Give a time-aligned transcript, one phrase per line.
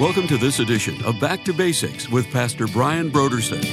[0.00, 3.64] Welcome to this edition of Back to Basics with Pastor Brian Brodersen.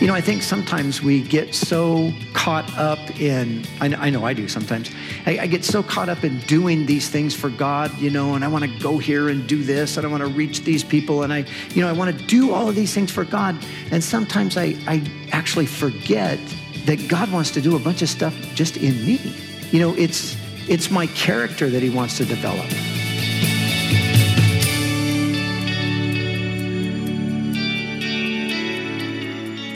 [0.00, 4.24] You know, I think sometimes we get so caught up in, I know I, know
[4.24, 4.90] I do sometimes,
[5.26, 8.46] I, I, get so caught up in doing these things for God, you know, and
[8.46, 11.22] I want to go here and do this, and I want to reach these people,
[11.22, 13.62] and I, you know, I want to do all of these things for God.
[13.90, 16.38] And sometimes I, I actually forget
[16.86, 19.36] that God wants to do a bunch of stuff just in me.
[19.70, 20.34] You know, it's,
[20.66, 22.64] it's my character that He wants to develop.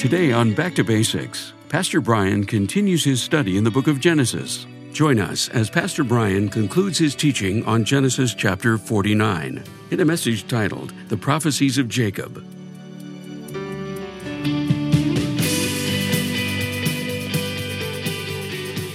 [0.03, 4.67] Today on Back to Basics, Pastor Brian continues his study in the book of Genesis.
[4.93, 10.49] Join us as Pastor Brian concludes his teaching on Genesis chapter 49 in a message
[10.49, 12.45] titled The Prophecies of Jacob.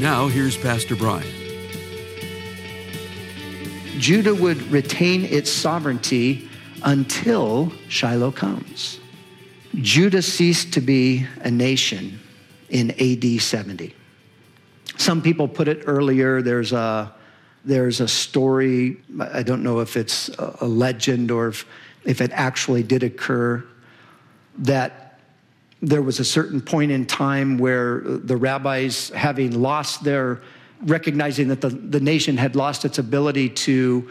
[0.01, 1.25] Now, here's Pastor Brian.
[3.97, 6.49] Judah would retain its sovereignty
[6.83, 8.99] until Shiloh comes.
[9.81, 12.19] Judah ceased to be a nation
[12.69, 13.93] in AD 70.
[14.97, 16.41] Some people put it earlier.
[16.41, 17.13] There's a,
[17.63, 21.65] there's a story, I don't know if it's a legend or if,
[22.05, 23.63] if it actually did occur,
[24.59, 25.19] that
[25.81, 30.41] there was a certain point in time where the rabbis, having lost their,
[30.85, 34.09] recognizing that the, the nation had lost its ability to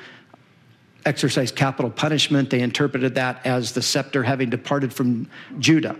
[1.06, 2.50] exercise capital punishment.
[2.50, 5.96] They interpreted that as the scepter having departed from Judah.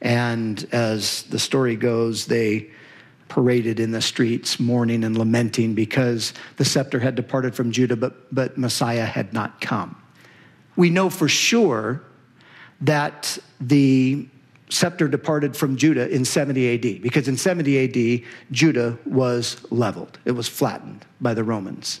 [0.00, 2.70] And as the story goes, they
[3.28, 8.34] paraded in the streets mourning and lamenting because the scepter had departed from Judah, but,
[8.34, 9.96] but Messiah had not come.
[10.76, 12.02] We know for sure
[12.82, 14.26] that the
[14.68, 20.32] scepter departed from Judah in 70 AD, because in 70 AD, Judah was leveled, it
[20.32, 22.00] was flattened by the Romans.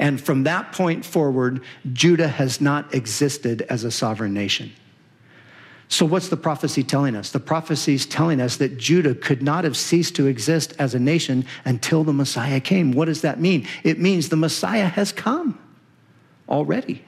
[0.00, 1.62] And from that point forward,
[1.92, 4.72] Judah has not existed as a sovereign nation.
[5.88, 7.30] So, what's the prophecy telling us?
[7.30, 10.98] The prophecy is telling us that Judah could not have ceased to exist as a
[10.98, 12.92] nation until the Messiah came.
[12.92, 13.66] What does that mean?
[13.84, 15.58] It means the Messiah has come
[16.48, 17.04] already.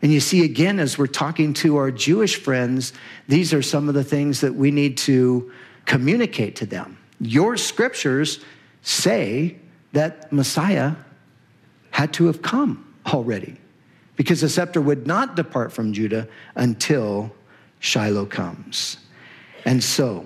[0.00, 2.92] And you see, again, as we're talking to our Jewish friends,
[3.26, 5.52] these are some of the things that we need to
[5.84, 6.96] communicate to them.
[7.20, 8.42] Your scriptures
[8.80, 9.58] say
[9.92, 10.94] that Messiah
[11.98, 13.56] had to have come already
[14.14, 17.28] because the scepter would not depart from Judah until
[17.80, 18.98] Shiloh comes.
[19.64, 20.24] And so,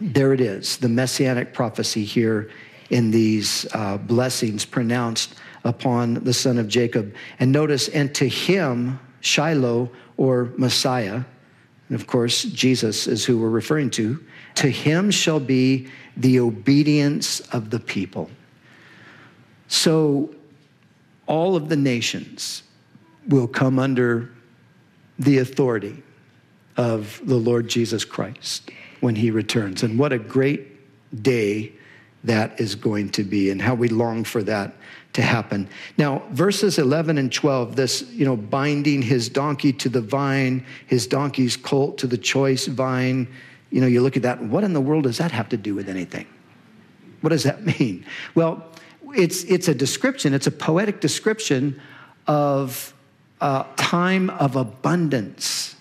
[0.00, 2.50] there it is, the messianic prophecy here
[2.88, 7.14] in these uh, blessings pronounced upon the son of Jacob.
[7.40, 11.24] And notice, and to him, Shiloh or Messiah,
[11.90, 14.18] and of course, Jesus is who we're referring to,
[14.54, 18.30] to him shall be the obedience of the people.
[19.68, 20.34] So,
[21.30, 22.64] all of the nations
[23.28, 24.28] will come under
[25.20, 26.02] the authority
[26.76, 28.70] of the Lord Jesus Christ
[29.00, 29.84] when he returns.
[29.84, 31.72] And what a great day
[32.24, 34.74] that is going to be, and how we long for that
[35.12, 35.68] to happen.
[35.96, 41.06] Now, verses 11 and 12, this, you know, binding his donkey to the vine, his
[41.06, 43.28] donkey's colt to the choice vine,
[43.70, 45.74] you know, you look at that, what in the world does that have to do
[45.76, 46.26] with anything?
[47.20, 48.04] What does that mean?
[48.34, 48.69] Well,
[49.12, 51.80] it's, it's a description, it's a poetic description
[52.26, 52.94] of
[53.40, 55.76] a time of abundance.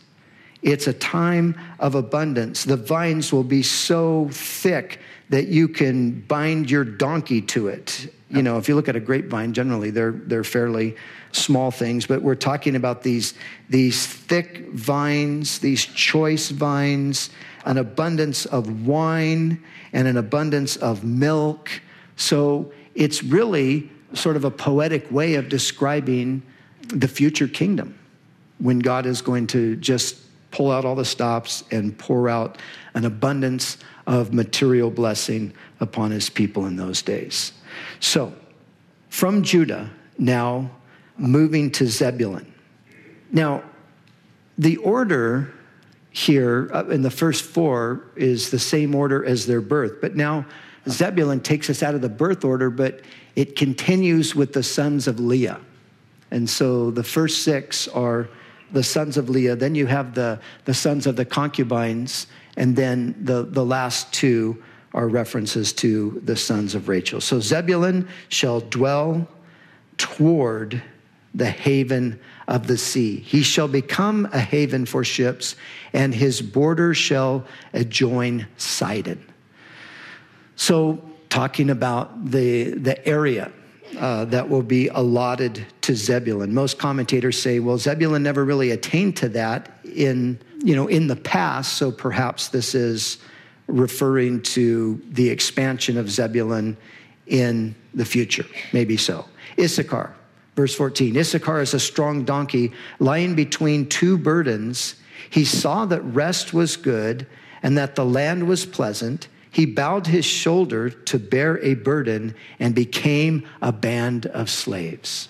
[0.62, 2.66] It's a time of abundance.
[2.66, 8.13] The vines will be so thick that you can bind your donkey to it.
[8.29, 10.95] You know, if you look at a grapevine, generally they're, they're fairly
[11.31, 13.34] small things, but we're talking about these,
[13.69, 17.29] these thick vines, these choice vines,
[17.66, 19.63] an abundance of wine
[19.94, 21.69] and an abundance of milk.
[22.18, 26.44] So it's really sort of a poetic way of describing
[26.90, 27.98] the future kingdom
[28.60, 30.18] when God is going to just
[30.51, 32.57] pull out all the stops and pour out
[32.94, 37.54] an abundance of material blessing upon his people in those days.
[38.01, 38.34] So,
[39.10, 40.69] from Judah, now
[41.18, 42.52] moving to Zebulun.
[43.31, 43.63] Now,
[44.57, 45.54] the order
[46.12, 50.45] here uh, in the first four is the same order as their birth, but now
[50.88, 53.02] Zebulun takes us out of the birth order, but
[53.36, 55.60] it continues with the sons of Leah.
[56.31, 58.30] And so the first six are
[58.72, 59.56] the sons of Leah.
[59.56, 62.28] Then you have the, the sons of the concubines.
[62.56, 64.62] And then the, the last two
[64.94, 67.22] are references to the sons of Rachel.
[67.22, 69.28] So Zebulun shall dwell
[69.98, 70.81] toward
[71.34, 73.18] the haven of the sea.
[73.18, 75.56] He shall become a haven for ships,
[75.94, 79.24] and his border shall adjoin Sidon.
[80.59, 83.50] So, talking about the, the area
[83.97, 86.53] uh, that will be allotted to Zebulun.
[86.53, 91.15] Most commentators say, well, Zebulun never really attained to that in, you know, in the
[91.15, 93.19] past, so perhaps this is
[93.67, 96.75] referring to the expansion of Zebulun
[97.27, 98.45] in the future.
[98.73, 99.23] Maybe so.
[99.57, 100.13] Issachar,
[100.57, 101.15] verse 14.
[101.15, 104.95] Issachar is a strong donkey lying between two burdens.
[105.29, 107.25] He saw that rest was good
[107.63, 112.75] and that the land was pleasant he bowed his shoulder to bear a burden and
[112.75, 115.30] became a band of slaves.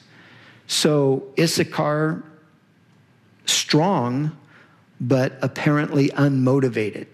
[0.67, 2.23] So Issachar,
[3.45, 4.37] strong,
[4.99, 7.07] but apparently unmotivated.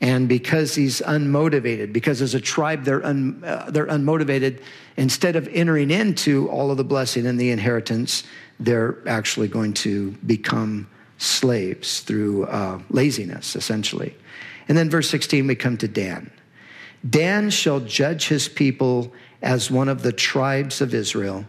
[0.00, 4.60] And because he's unmotivated, because as a tribe they're, un, uh, they're unmotivated,
[4.96, 8.22] instead of entering into all of the blessing and the inheritance,
[8.60, 14.16] they're actually going to become slaves through uh, laziness, essentially.
[14.68, 16.30] And then verse 16, we come to Dan.
[17.08, 19.12] Dan shall judge his people
[19.42, 21.44] as one of the tribes of Israel.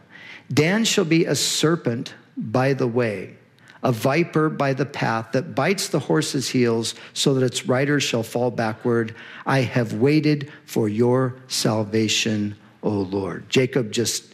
[0.51, 3.35] Dan shall be a serpent by the way,
[3.83, 8.23] a viper by the path that bites the horse's heels so that its rider shall
[8.23, 9.15] fall backward.
[9.45, 13.49] I have waited for your salvation, O Lord.
[13.49, 14.33] Jacob just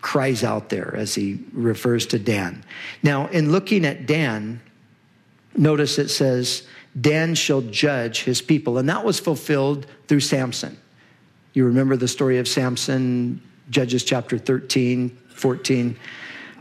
[0.00, 2.64] cries out there as he refers to Dan.
[3.02, 4.60] Now, in looking at Dan,
[5.56, 6.66] notice it says,
[6.98, 8.78] Dan shall judge his people.
[8.78, 10.78] And that was fulfilled through Samson.
[11.52, 15.96] You remember the story of Samson, Judges chapter 13, 14.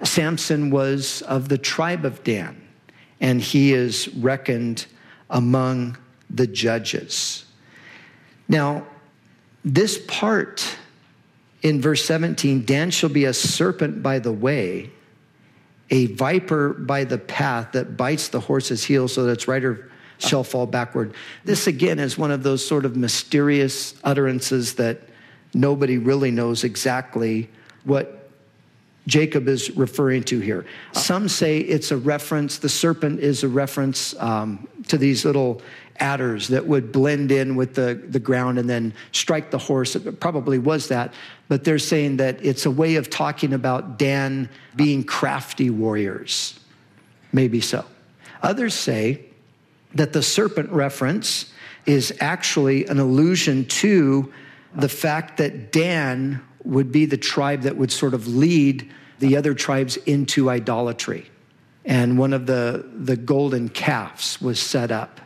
[0.03, 2.61] Samson was of the tribe of Dan,
[3.21, 4.85] and he is reckoned
[5.29, 5.97] among
[6.29, 7.45] the judges.
[8.47, 8.85] Now,
[9.63, 10.75] this part
[11.61, 14.91] in verse 17 Dan shall be a serpent by the way,
[15.89, 20.43] a viper by the path that bites the horse's heel so that its rider shall
[20.43, 21.13] fall backward.
[21.43, 25.01] This again is one of those sort of mysterious utterances that
[25.53, 27.49] nobody really knows exactly
[27.83, 28.29] what
[29.07, 30.65] Jacob is referring to here.
[30.93, 35.61] Some say it's a reference, the serpent is a reference um, to these little
[35.99, 39.95] adders that would blend in with the, the ground and then strike the horse.
[39.95, 41.13] It probably was that.
[41.47, 46.59] But they're saying that it's a way of talking about Dan being crafty warriors.
[47.31, 47.85] Maybe so.
[48.41, 49.25] Others say
[49.95, 51.51] that the serpent reference
[51.85, 54.31] is actually an allusion to
[54.75, 59.53] the fact that Dan would be the tribe that would sort of lead the other
[59.53, 61.29] tribes into idolatry.
[61.85, 65.21] And one of the, the golden calves was set up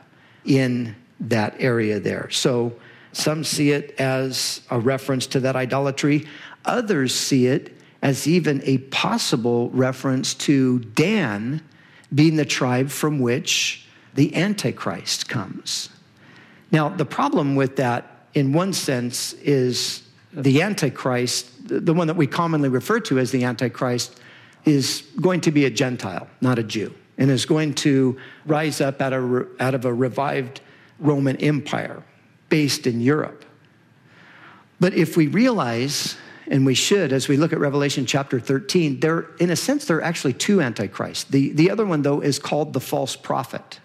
[0.45, 2.30] in that area there.
[2.30, 2.74] So
[3.13, 6.27] some see it as a reference to that idolatry,
[6.66, 11.62] others see it as even a possible reference to Dan
[12.13, 15.89] being the tribe from which the Antichrist comes.
[16.71, 20.03] Now, the problem with that, in one sense, is
[20.33, 24.19] the Antichrist, the one that we commonly refer to as the Antichrist,
[24.65, 29.01] is going to be a Gentile, not a Jew, and is going to rise up
[29.01, 30.61] out of, out of a revived
[31.00, 32.03] Roman Empire
[32.50, 33.45] based in Europe.
[34.79, 36.15] But if we realize,
[36.47, 39.97] and we should, as we look at Revelation chapter 13, there, in a sense, there
[39.97, 41.25] are actually two antichrists.
[41.25, 43.80] The, the other one, though, is called the false prophet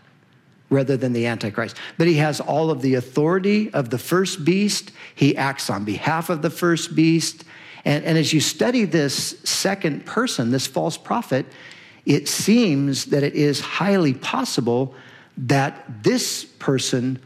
[0.71, 1.77] rather than the Antichrist.
[1.99, 4.93] But he has all of the authority of the first beast.
[5.15, 7.45] He acts on behalf of the first beast.
[7.85, 11.47] And, and as you study this second person, this false prophet,
[12.07, 14.95] it seems that it is highly possible
[15.37, 17.19] that this person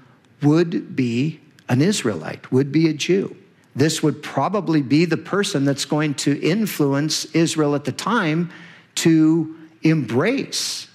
[0.43, 3.37] would be an Israelite, would be a Jew.
[3.77, 8.51] This would probably be the person that's going to influence Israel at the time
[8.97, 10.89] to embrace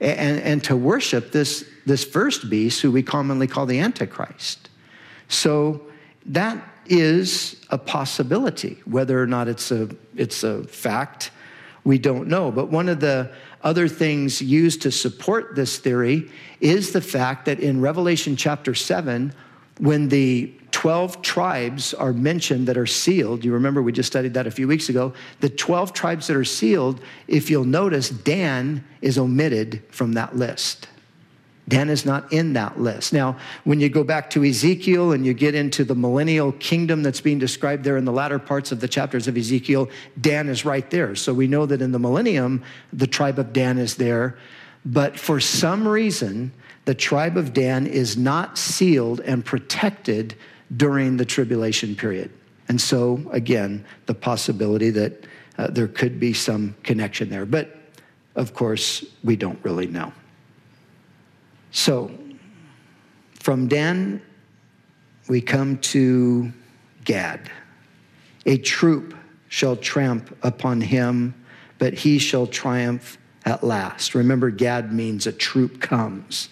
[0.00, 4.68] and, and to worship this, this first beast, who we commonly call the Antichrist.
[5.28, 5.82] So
[6.26, 8.80] that is a possibility.
[8.84, 11.30] Whether or not it's a, it's a fact,
[11.84, 12.50] we don't know.
[12.50, 17.60] But one of the other things used to support this theory is the fact that
[17.60, 19.32] in Revelation chapter 7,
[19.78, 23.42] when the 12 tribes are mentioned that are sealed.
[23.42, 25.14] You remember we just studied that a few weeks ago.
[25.40, 30.88] The 12 tribes that are sealed, if you'll notice, Dan is omitted from that list.
[31.66, 33.14] Dan is not in that list.
[33.14, 37.22] Now, when you go back to Ezekiel and you get into the millennial kingdom that's
[37.22, 39.88] being described there in the latter parts of the chapters of Ezekiel,
[40.20, 41.14] Dan is right there.
[41.14, 44.36] So we know that in the millennium, the tribe of Dan is there.
[44.84, 46.52] But for some reason,
[46.84, 50.36] the tribe of Dan is not sealed and protected
[50.74, 52.30] during the tribulation period.
[52.68, 55.24] And so, again, the possibility that
[55.58, 57.46] uh, there could be some connection there.
[57.46, 57.76] But
[58.34, 60.12] of course, we don't really know.
[61.70, 62.10] So,
[63.34, 64.22] from Dan,
[65.28, 66.52] we come to
[67.04, 67.50] Gad,
[68.44, 69.14] a troop
[69.48, 71.34] shall tramp upon him,
[71.78, 74.14] but he shall triumph at last.
[74.14, 76.48] Remember, Gad means a troop comes.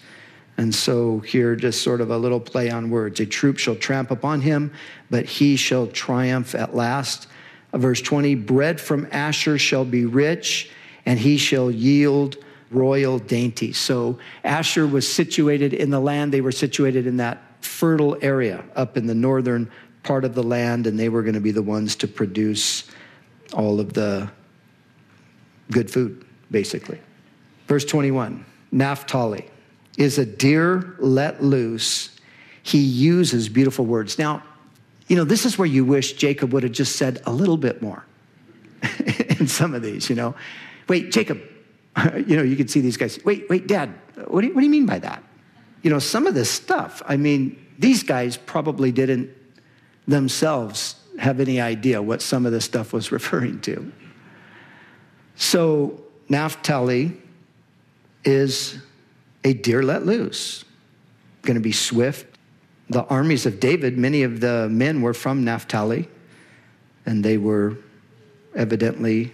[0.56, 3.18] And so here, just sort of a little play on words.
[3.20, 4.72] A troop shall tramp upon him,
[5.10, 7.26] but he shall triumph at last.
[7.72, 10.70] Uh, verse 20 Bread from Asher shall be rich,
[11.06, 12.36] and he shall yield
[12.70, 13.78] royal dainties.
[13.78, 18.96] So Asher was situated in the land, they were situated in that fertile area up
[18.96, 19.70] in the northern
[20.02, 22.84] part of the land, and they were going to be the ones to produce
[23.52, 24.30] all of the
[25.70, 27.00] good food, basically.
[27.66, 29.48] Verse 21 Naphtali
[29.96, 32.10] is a deer let loose.
[32.62, 34.18] He uses beautiful words.
[34.18, 34.42] Now,
[35.08, 37.82] you know, this is where you wish Jacob would have just said a little bit
[37.82, 38.04] more
[39.38, 40.34] in some of these, you know.
[40.88, 41.40] Wait, Jacob,
[42.26, 43.18] you know, you can see these guys.
[43.24, 43.90] Wait, wait, Dad,
[44.26, 45.22] what do, you, what do you mean by that?
[45.82, 49.30] You know, some of this stuff, I mean, these guys probably didn't
[50.08, 53.92] themselves have any idea what some of this stuff was referring to.
[55.36, 57.20] So, Naphtali
[58.24, 58.78] is
[59.44, 60.64] a deer let loose,
[61.42, 62.26] going to be swift.
[62.88, 66.08] The armies of David, many of the men were from Naphtali,
[67.06, 67.76] and they were
[68.54, 69.32] evidently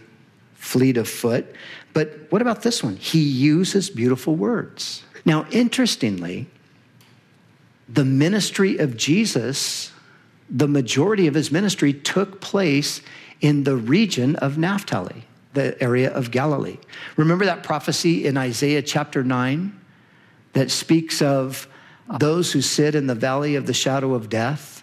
[0.54, 1.54] fleet of foot.
[1.92, 2.96] But what about this one?
[2.96, 5.04] He uses beautiful words.
[5.24, 6.48] Now, interestingly,
[7.88, 9.92] the ministry of Jesus,
[10.48, 13.00] the majority of his ministry took place
[13.40, 15.24] in the region of Naphtali,
[15.54, 16.78] the area of Galilee.
[17.16, 19.79] Remember that prophecy in Isaiah chapter 9
[20.52, 21.69] that speaks of
[22.19, 24.83] those who sit in the valley of the shadow of death?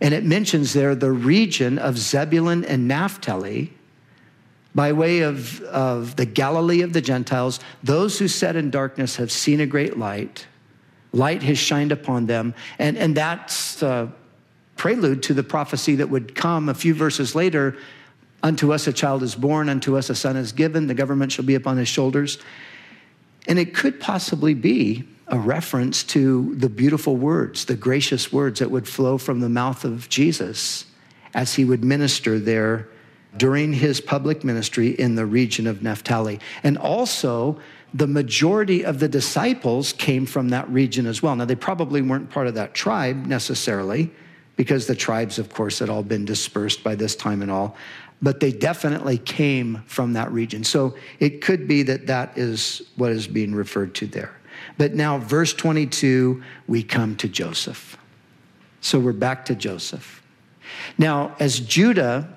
[0.00, 3.72] And it mentions there the region of Zebulun and Naphtali
[4.74, 7.58] by way of, of the Galilee of the Gentiles.
[7.82, 10.46] Those who sat in darkness have seen a great light.
[11.12, 12.54] Light has shined upon them.
[12.78, 14.12] And, and that's a
[14.76, 17.76] prelude to the prophecy that would come a few verses later.
[18.42, 21.44] Unto us a child is born, unto us a son is given, the government shall
[21.44, 22.38] be upon his shoulders.
[23.46, 28.70] And it could possibly be a reference to the beautiful words, the gracious words that
[28.70, 30.86] would flow from the mouth of Jesus
[31.34, 32.88] as he would minister there
[33.36, 36.40] during his public ministry in the region of Naphtali.
[36.62, 37.60] And also,
[37.92, 41.36] the majority of the disciples came from that region as well.
[41.36, 44.10] Now, they probably weren't part of that tribe necessarily,
[44.56, 47.76] because the tribes, of course, had all been dispersed by this time and all,
[48.20, 50.64] but they definitely came from that region.
[50.64, 54.34] So it could be that that is what is being referred to there.
[54.76, 57.96] But now, verse 22, we come to Joseph.
[58.80, 60.22] So we're back to Joseph.
[60.96, 62.36] Now, as Judah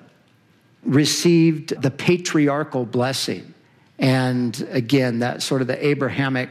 [0.84, 3.54] received the patriarchal blessing,
[4.00, 6.50] and again, that sort of the Abrahamic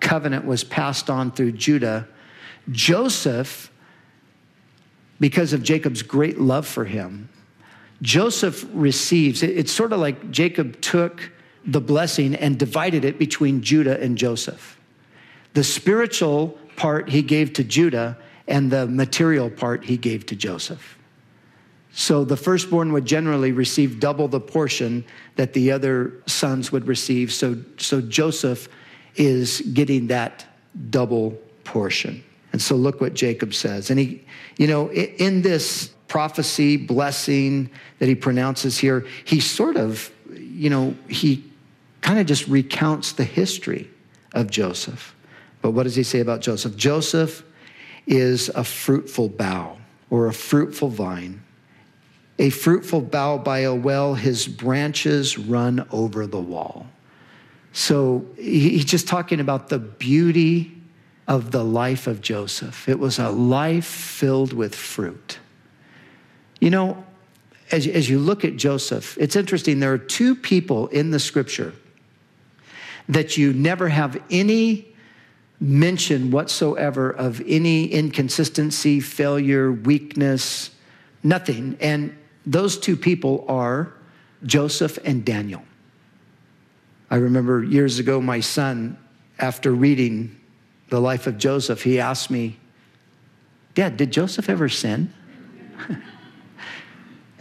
[0.00, 2.06] covenant was passed on through Judah.
[2.70, 3.70] Joseph,
[5.18, 7.28] because of Jacob's great love for him,
[8.04, 11.32] Joseph receives, it's sort of like Jacob took
[11.64, 14.78] the blessing and divided it between Judah and Joseph.
[15.54, 20.98] The spiritual part he gave to Judah, and the material part he gave to Joseph.
[21.92, 25.02] So the firstborn would generally receive double the portion
[25.36, 27.32] that the other sons would receive.
[27.32, 28.68] So, so Joseph
[29.16, 30.44] is getting that
[30.90, 32.22] double portion.
[32.52, 33.88] And so look what Jacob says.
[33.88, 34.26] And he,
[34.58, 40.94] you know, in this prophecy, blessing that he pronounces here, he sort of, you know,
[41.08, 41.44] he
[42.00, 43.90] kind of just recounts the history
[44.32, 45.14] of Joseph.
[45.62, 46.76] But what does he say about Joseph?
[46.76, 47.44] Joseph
[48.06, 49.78] is a fruitful bough
[50.10, 51.40] or a fruitful vine
[52.38, 56.86] a fruitful bough by a well, his branches run over the wall.
[57.72, 60.72] So he's just talking about the beauty
[61.26, 62.88] of the life of Joseph.
[62.88, 65.38] It was a life filled with fruit.
[66.60, 67.04] You know,
[67.70, 69.80] as, as you look at Joseph, it's interesting.
[69.80, 71.72] There are two people in the scripture
[73.08, 74.94] that you never have any
[75.60, 80.70] mention whatsoever of any inconsistency, failure, weakness,
[81.22, 81.76] nothing.
[81.80, 83.92] And those two people are
[84.44, 85.62] Joseph and Daniel.
[87.10, 88.98] I remember years ago, my son,
[89.38, 90.38] after reading
[90.88, 92.58] the life of Joseph, he asked me,
[93.74, 95.12] Dad, did Joseph ever sin?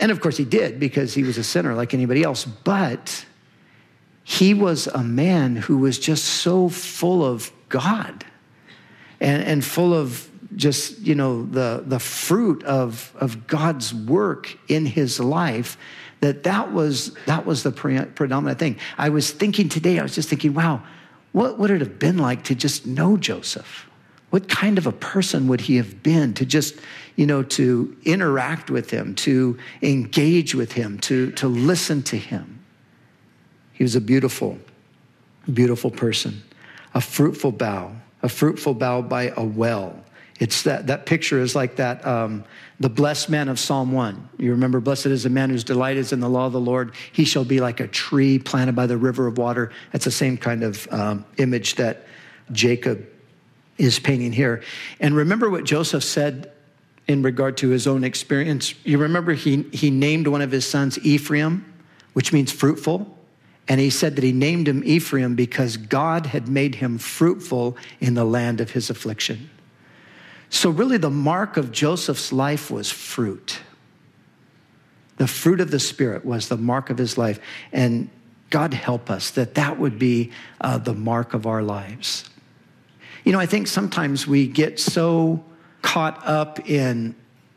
[0.03, 2.43] and of course he did because he was a sinner like anybody else.
[2.43, 3.25] But
[4.25, 8.25] he was a man who was just so full of God
[9.21, 14.85] and, and full of just, you know, the, the fruit of, of God's work in
[14.85, 15.77] his life,
[16.19, 18.75] that that was, that was the pre- predominant thing.
[18.97, 20.83] I was thinking today, I was just thinking, wow,
[21.31, 23.89] what would it have been like to just know Joseph?
[24.31, 26.75] What kind of a person would he have been to just,
[27.15, 32.63] you know, to interact with him, to engage with him, to, to listen to him?
[33.73, 34.57] He was a beautiful,
[35.51, 36.41] beautiful person,
[36.93, 39.95] a fruitful bough, a fruitful bough by a well.
[40.39, 42.43] It's that, that picture is like that, um,
[42.79, 44.29] the blessed man of Psalm 1.
[44.37, 46.93] You remember, blessed is the man whose delight is in the law of the Lord.
[47.11, 49.71] He shall be like a tree planted by the river of water.
[49.91, 52.07] That's the same kind of um, image that
[52.51, 53.07] Jacob
[53.77, 54.63] is painting here.
[54.99, 56.51] And remember what Joseph said
[57.07, 58.73] in regard to his own experience.
[58.83, 61.65] You remember he, he named one of his sons Ephraim,
[62.13, 63.17] which means fruitful.
[63.67, 68.13] And he said that he named him Ephraim because God had made him fruitful in
[68.13, 69.49] the land of his affliction.
[70.49, 73.59] So, really, the mark of Joseph's life was fruit.
[75.17, 77.39] The fruit of the Spirit was the mark of his life.
[77.71, 78.09] And
[78.49, 80.31] God help us that that would be
[80.61, 82.29] uh, the mark of our lives.
[83.23, 85.43] You know, I think sometimes we get so
[85.83, 87.15] caught up in,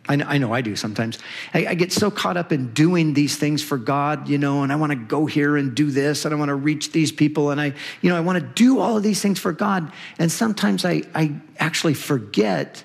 [0.09, 1.18] I know I, do sometimes.
[1.54, 4.76] I, get so caught up in doing these things for God, you know, and I
[4.76, 7.61] want to go here and do this, and I want to reach these people, and
[7.61, 9.90] I, you know, I want to do all of these things for God.
[10.18, 12.85] And sometimes I, I actually forget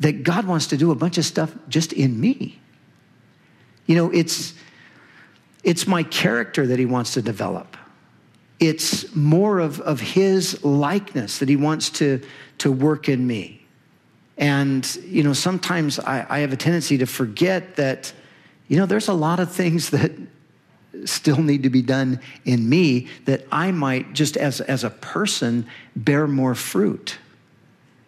[0.00, 2.58] that God wants to do a bunch of stuff just in me.
[3.86, 4.54] You know, it's,
[5.62, 7.76] it's my character that He wants to develop
[8.60, 12.20] it's more of, of his likeness that he wants to,
[12.58, 13.57] to work in me.
[14.38, 18.12] And, you know, sometimes I, I have a tendency to forget that,
[18.68, 20.12] you know, there's a lot of things that
[21.04, 25.66] still need to be done in me that I might, just as, as a person,
[25.94, 27.18] bear more fruit,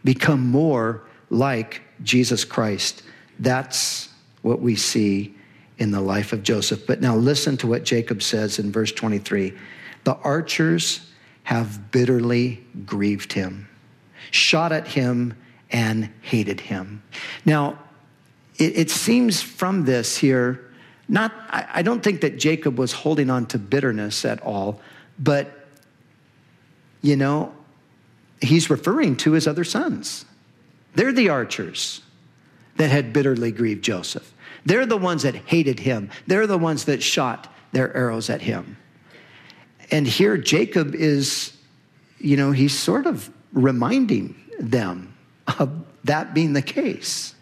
[0.04, 3.02] become more like Jesus Christ.
[3.38, 4.08] That's
[4.42, 5.34] what we see
[5.78, 6.86] in the life of Joseph.
[6.86, 9.52] But now listen to what Jacob says in verse 23.
[10.04, 11.10] The archers
[11.44, 13.68] have bitterly grieved him,
[14.30, 15.36] shot at him,
[15.70, 17.02] and hated him.
[17.44, 17.78] Now,
[18.56, 20.70] it, it seems from this here,
[21.08, 24.80] not, I, I don't think that Jacob was holding on to bitterness at all,
[25.18, 25.66] but,
[27.02, 27.52] you know,
[28.40, 30.24] he's referring to his other sons.
[30.94, 32.02] They're the archers
[32.76, 34.32] that had bitterly grieved Joseph.
[34.64, 36.10] They're the ones that hated him.
[36.26, 38.76] They're the ones that shot their arrows at him.
[39.90, 41.56] And here Jacob is,
[42.18, 45.09] you know, he's sort of reminding them
[45.58, 47.34] of that being the case.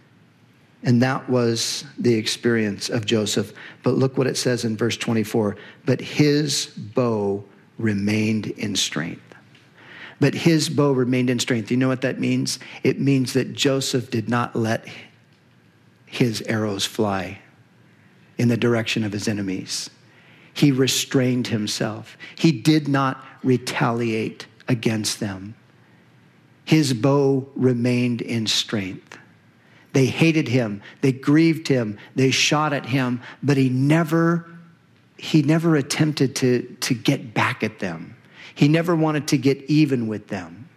[0.82, 3.52] And that was the experience of Joseph.
[3.82, 7.44] But look what it says in verse 24 but his bow
[7.78, 9.22] remained in strength.
[10.20, 11.70] But his bow remained in strength.
[11.70, 12.58] You know what that means?
[12.82, 14.86] It means that Joseph did not let
[16.06, 17.40] his arrows fly
[18.36, 19.90] in the direction of his enemies
[20.58, 22.18] he restrained himself.
[22.34, 25.54] He did not retaliate against them.
[26.68, 29.16] His bow remained in strength.
[29.94, 34.44] They hated him, they grieved him, they shot at him, but he never
[35.16, 38.18] he never attempted to, to get back at them.
[38.54, 40.68] He never wanted to get even with them.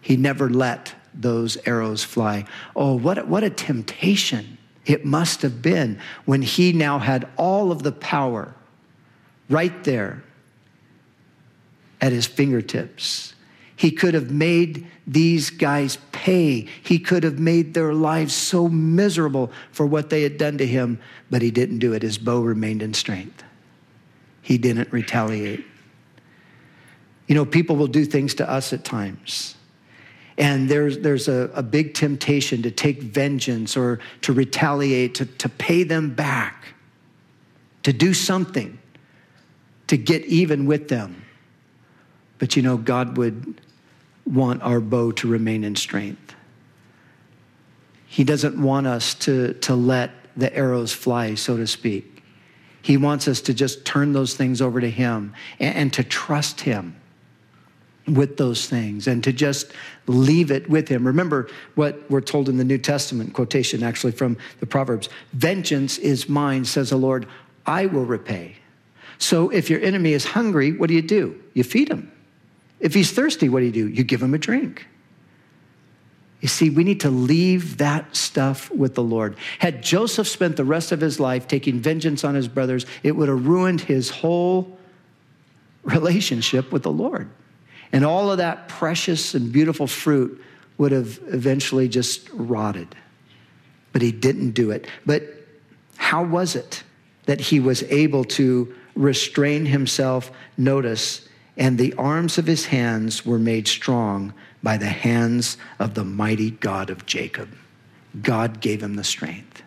[0.00, 2.46] He never let those arrows fly.
[2.74, 7.82] Oh, what what a temptation it must have been when he now had all of
[7.82, 8.54] the power
[9.50, 10.24] right there
[12.00, 13.34] at his fingertips.
[13.76, 16.66] He could have made these guys pay.
[16.82, 20.98] He could have made their lives so miserable for what they had done to him,
[21.30, 22.02] but he didn't do it.
[22.02, 23.44] His bow remained in strength.
[24.40, 25.64] He didn't retaliate.
[27.26, 29.56] You know, people will do things to us at times.
[30.38, 35.48] And there's, there's a, a big temptation to take vengeance or to retaliate, to, to
[35.48, 36.68] pay them back,
[37.82, 38.78] to do something
[39.86, 41.24] to get even with them.
[42.38, 43.60] But you know, God would
[44.26, 46.34] want our bow to remain in strength.
[48.06, 52.22] He doesn't want us to, to let the arrows fly, so to speak.
[52.82, 56.60] He wants us to just turn those things over to Him and, and to trust
[56.60, 56.96] Him
[58.06, 59.72] with those things and to just
[60.06, 61.06] leave it with Him.
[61.06, 66.28] Remember what we're told in the New Testament quotation, actually from the Proverbs Vengeance is
[66.28, 67.26] mine, says the Lord,
[67.66, 68.56] I will repay.
[69.18, 71.40] So if your enemy is hungry, what do you do?
[71.54, 72.12] You feed him.
[72.80, 73.88] If he's thirsty, what do you do?
[73.88, 74.86] You give him a drink.
[76.40, 79.36] You see, we need to leave that stuff with the Lord.
[79.58, 83.28] Had Joseph spent the rest of his life taking vengeance on his brothers, it would
[83.28, 84.78] have ruined his whole
[85.82, 87.30] relationship with the Lord.
[87.92, 90.42] And all of that precious and beautiful fruit
[90.76, 92.94] would have eventually just rotted.
[93.92, 94.86] But he didn't do it.
[95.06, 95.22] But
[95.96, 96.82] how was it
[97.24, 101.25] that he was able to restrain himself, notice,
[101.56, 106.50] and the arms of his hands were made strong by the hands of the mighty
[106.50, 107.48] God of Jacob.
[108.22, 109.62] God gave him the strength.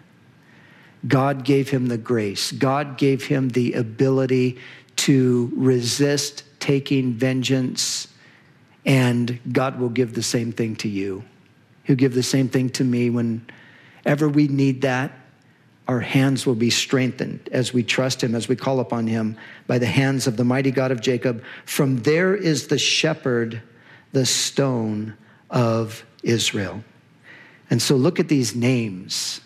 [1.07, 2.51] God gave him the grace.
[2.51, 4.57] God gave him the ability
[4.97, 8.07] to resist taking vengeance,
[8.85, 11.23] and God will give the same thing to you.
[11.83, 15.11] He'll give the same thing to me whenever we need that.
[15.89, 19.79] Our hands will be strengthened as we trust Him, as we call upon Him by
[19.79, 21.43] the hands of the mighty God of Jacob.
[21.65, 23.63] From there is the shepherd,
[24.11, 25.17] the stone
[25.49, 26.83] of Israel.
[27.71, 29.41] And so look at these names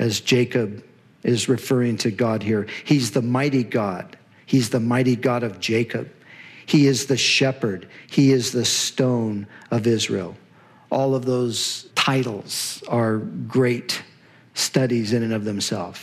[0.00, 0.84] as Jacob
[1.22, 2.66] is referring to God here.
[2.82, 4.18] He's the mighty God.
[4.46, 6.10] He's the mighty God of Jacob.
[6.66, 7.88] He is the shepherd.
[8.10, 10.36] He is the stone of Israel.
[10.90, 14.02] All of those titles are great
[14.54, 16.00] studies in and of themselves.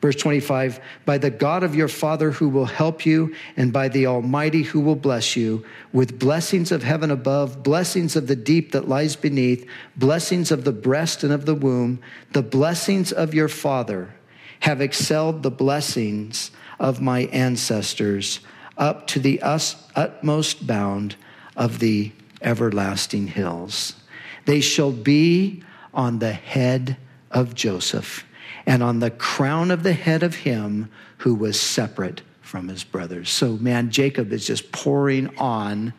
[0.00, 4.06] Verse 25, by the God of your Father who will help you, and by the
[4.06, 8.88] Almighty who will bless you, with blessings of heaven above, blessings of the deep that
[8.88, 11.98] lies beneath, blessings of the breast and of the womb,
[12.32, 14.14] the blessings of your Father
[14.60, 18.38] have excelled the blessings of my ancestors
[18.76, 21.16] up to the utmost bound
[21.56, 23.96] of the everlasting hills.
[24.44, 26.96] They shall be on the head
[27.30, 28.24] of Joseph
[28.66, 33.30] and on the crown of the head of him who was separate from his brothers.
[33.30, 35.92] So, man, Jacob is just pouring on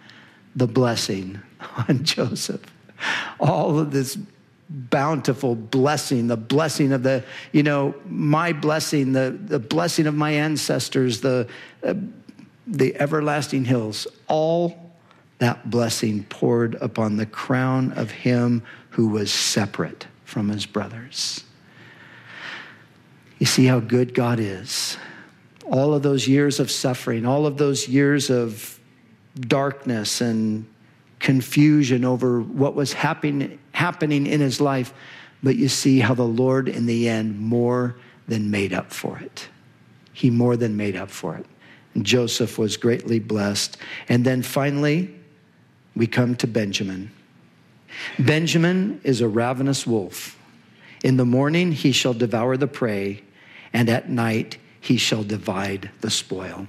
[0.55, 1.39] the blessing
[1.89, 2.61] on Joseph.
[3.39, 4.17] All of this
[4.69, 10.31] bountiful blessing, the blessing of the, you know, my blessing, the, the blessing of my
[10.31, 11.47] ancestors, the,
[11.83, 11.95] uh,
[12.67, 14.91] the everlasting hills, all
[15.39, 18.61] that blessing poured upon the crown of him
[18.91, 21.43] who was separate from his brothers.
[23.39, 24.97] You see how good God is.
[25.65, 28.79] All of those years of suffering, all of those years of
[29.39, 30.67] darkness and
[31.19, 34.93] confusion over what was happening, happening in his life,
[35.41, 37.95] but you see how the Lord, in the end, more
[38.27, 39.47] than made up for it.
[40.13, 41.45] He more than made up for it.
[41.95, 43.77] And Joseph was greatly blessed.
[44.09, 45.15] And then finally,
[45.95, 47.11] we come to Benjamin.
[48.17, 50.37] Benjamin is a ravenous wolf.
[51.03, 53.23] In the morning, he shall devour the prey,
[53.71, 56.67] and at night, he shall divide the spoil.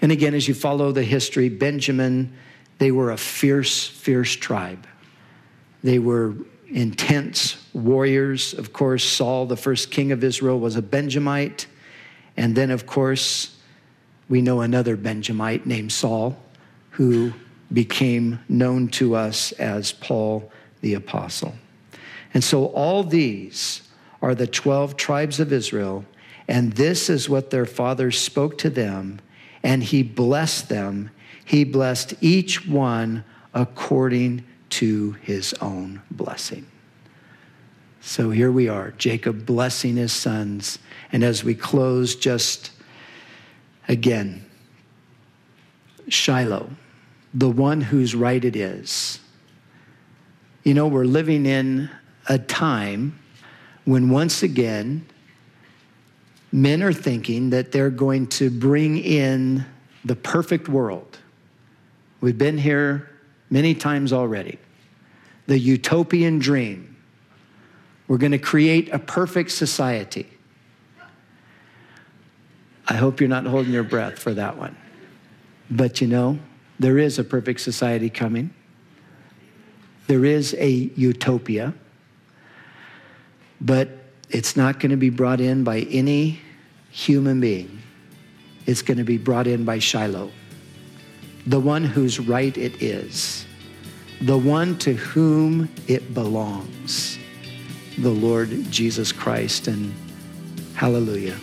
[0.00, 2.32] And again, as you follow the history, Benjamin
[2.82, 4.88] they were a fierce, fierce tribe.
[5.84, 6.34] They were
[6.68, 8.54] intense warriors.
[8.54, 11.68] Of course, Saul, the first king of Israel, was a Benjamite.
[12.36, 13.56] And then, of course,
[14.28, 16.36] we know another Benjamite named Saul
[16.90, 17.34] who
[17.72, 20.50] became known to us as Paul
[20.82, 21.54] the Apostle.
[22.34, 23.88] And so, all these
[24.20, 26.04] are the 12 tribes of Israel,
[26.46, 29.20] and this is what their father spoke to them,
[29.62, 31.10] and he blessed them
[31.44, 36.66] he blessed each one according to his own blessing.
[38.00, 40.78] So here we are, Jacob blessing his sons.
[41.12, 42.70] And as we close, just
[43.86, 44.44] again,
[46.08, 46.70] Shiloh,
[47.32, 49.20] the one whose right it is.
[50.62, 51.90] You know, we're living in
[52.28, 53.18] a time
[53.84, 55.06] when once again,
[56.52, 59.64] men are thinking that they're going to bring in
[60.04, 61.18] the perfect world
[62.22, 63.10] We've been here
[63.50, 64.58] many times already.
[65.48, 66.96] The utopian dream.
[68.06, 70.30] We're going to create a perfect society.
[72.88, 74.76] I hope you're not holding your breath for that one.
[75.68, 76.38] But you know,
[76.78, 78.54] there is a perfect society coming.
[80.06, 81.74] There is a utopia.
[83.60, 83.90] But
[84.30, 86.40] it's not going to be brought in by any
[86.90, 87.80] human being.
[88.66, 90.30] It's going to be brought in by Shiloh
[91.46, 93.46] the one whose right it is,
[94.20, 97.18] the one to whom it belongs,
[97.98, 99.66] the Lord Jesus Christ.
[99.66, 99.92] And
[100.74, 101.36] hallelujah.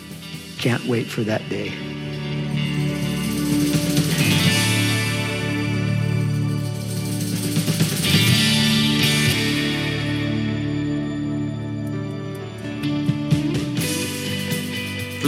[0.58, 1.99] Can't wait for that day.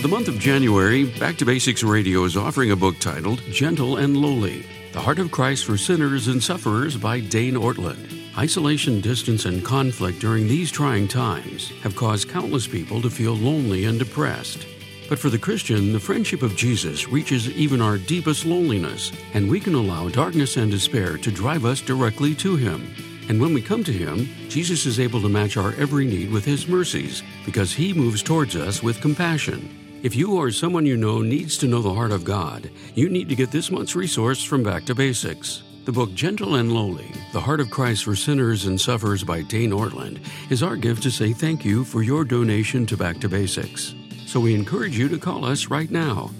[0.00, 4.16] The month of January, Back to Basics Radio is offering a book titled Gentle and
[4.16, 8.20] Lowly The Heart of Christ for Sinners and Sufferers by Dane Ortlund.
[8.36, 13.84] Isolation, distance, and conflict during these trying times have caused countless people to feel lonely
[13.84, 14.66] and depressed.
[15.10, 19.60] But for the Christian, the friendship of Jesus reaches even our deepest loneliness, and we
[19.60, 22.94] can allow darkness and despair to drive us directly to Him.
[23.28, 26.46] And when we come to Him, Jesus is able to match our every need with
[26.46, 29.81] His mercies because He moves towards us with compassion.
[30.02, 33.28] If you or someone you know needs to know the heart of God, you need
[33.28, 35.62] to get this month's resource from Back to Basics.
[35.84, 39.70] The book Gentle and Lowly The Heart of Christ for Sinners and Sufferers by Dane
[39.70, 40.18] Ortlund
[40.50, 43.94] is our gift to say thank you for your donation to Back to Basics.
[44.26, 46.32] So we encourage you to call us right now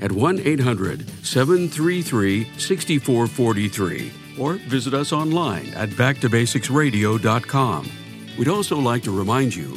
[0.00, 7.90] at 1 800 733 6443 or visit us online at backtobasicsradio.com.
[8.38, 9.76] We'd also like to remind you